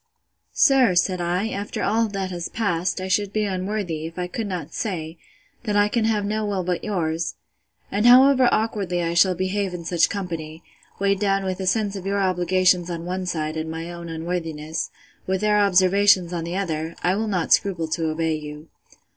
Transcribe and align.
Sir, 0.55 0.95
said 0.95 1.21
I, 1.21 1.49
after 1.49 1.83
all 1.83 2.07
that 2.07 2.31
has 2.31 2.49
passed, 2.49 2.99
I 2.99 3.07
should 3.07 3.31
be 3.31 3.43
unworthy, 3.43 4.07
if 4.07 4.17
I 4.17 4.25
could 4.25 4.47
not 4.47 4.73
say, 4.73 5.19
that 5.65 5.75
I 5.75 5.89
can 5.89 6.05
have 6.05 6.25
no 6.25 6.43
will 6.43 6.63
but 6.63 6.83
yours: 6.83 7.35
And 7.91 8.07
however 8.07 8.49
awkwardly 8.51 9.03
I 9.03 9.13
shall 9.13 9.35
behave 9.35 9.75
in 9.75 9.85
such 9.85 10.09
company, 10.09 10.63
weighed 10.97 11.19
down 11.19 11.43
with 11.43 11.59
a 11.59 11.67
sense 11.67 11.95
of 11.95 12.07
your 12.07 12.19
obligations 12.19 12.89
on 12.89 13.05
one 13.05 13.27
side, 13.27 13.55
and 13.55 13.69
my 13.69 13.91
own 13.91 14.09
unworthiness, 14.09 14.89
with 15.27 15.41
their 15.41 15.59
observations 15.59 16.33
on 16.33 16.45
the 16.45 16.57
other, 16.57 16.95
I 17.03 17.13
will 17.13 17.27
not 17.27 17.53
scruple 17.53 17.87
to 17.89 18.09
obey 18.09 18.33
you. 18.33 18.69